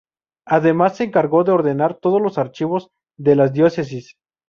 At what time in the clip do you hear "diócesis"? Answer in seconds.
3.49-4.15